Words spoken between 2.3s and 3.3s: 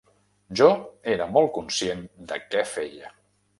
de què feia.